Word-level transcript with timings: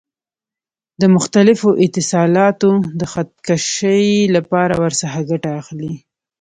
د 1.01 1.03
مختلفو 1.15 1.69
اتصالاتو 1.85 2.71
د 2.99 3.01
خط 3.11 3.29
کشۍ 3.47 4.07
لپاره 4.35 4.73
ورڅخه 4.83 5.19
ګټه 5.31 5.49
اخلي. 5.61 5.93